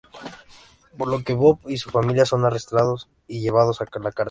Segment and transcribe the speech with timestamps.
[0.97, 4.13] Por lo que Bob y su familia son arrestados y llevados a la cárcel.